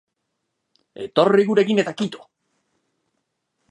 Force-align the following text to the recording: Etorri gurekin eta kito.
Etorri 1.05 1.47
gurekin 1.51 1.85
eta 1.85 1.97
kito. 2.01 2.27